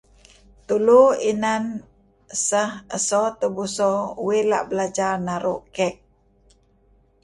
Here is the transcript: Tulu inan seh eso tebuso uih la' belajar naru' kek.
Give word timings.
Tulu 0.67 1.01
inan 1.31 1.63
seh 2.47 2.71
eso 2.97 3.21
tebuso 3.39 3.89
uih 4.25 4.43
la' 4.49 4.67
belajar 4.69 5.15
naru' 5.27 5.65
kek. 5.75 5.95